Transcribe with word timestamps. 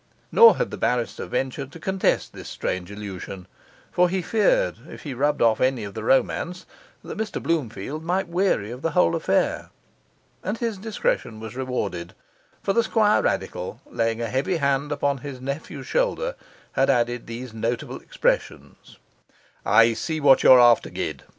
Nor 0.31 0.57
had 0.57 0.71
the 0.71 0.77
barrister 0.79 1.27
ventured 1.27 1.71
to 1.73 1.79
contest 1.79 2.33
this 2.33 2.49
strange 2.49 2.89
illusion; 2.89 3.45
for 3.91 4.09
he 4.09 4.23
feared 4.23 4.77
if 4.89 5.03
he 5.03 5.13
rubbed 5.13 5.43
off 5.43 5.61
any 5.61 5.83
of 5.83 5.93
the 5.93 6.03
romance, 6.03 6.65
that 7.03 7.19
Mr 7.19 7.39
Bloomfield 7.39 8.03
might 8.03 8.27
weary 8.27 8.71
of 8.71 8.81
the 8.81 8.93
whole 8.93 9.15
affair. 9.15 9.69
And 10.43 10.57
his 10.57 10.79
discretion 10.79 11.39
was 11.39 11.55
rewarded; 11.55 12.15
for 12.63 12.73
the 12.73 12.81
Squirradical, 12.81 13.79
laying 13.91 14.19
a 14.21 14.27
heavy 14.27 14.57
hand 14.57 14.91
upon 14.91 15.19
his 15.19 15.39
nephew's 15.39 15.85
shoulder, 15.85 16.33
had 16.71 16.89
added 16.89 17.27
these 17.27 17.53
notable 17.53 17.99
expressions: 17.99 18.97
'I 19.67 19.93
see 19.93 20.19
what 20.19 20.41
you 20.41 20.51
are 20.51 20.59
after, 20.59 20.89
Gid. 20.89 21.21